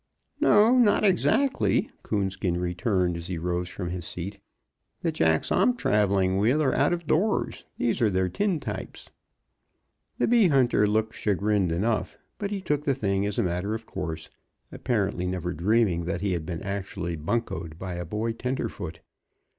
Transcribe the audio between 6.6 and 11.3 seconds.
out doors; these are their tin types." The bee hunter looked